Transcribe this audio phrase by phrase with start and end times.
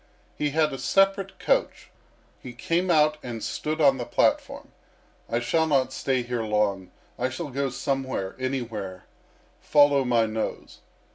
[0.35, 1.91] He had a separate coach.
[2.41, 4.71] He came out and stood on the platform...
[5.29, 6.89] I shall not stay here long;
[7.19, 9.05] I shall go somewhere, anywhere,
[9.59, 10.79] follow my nose."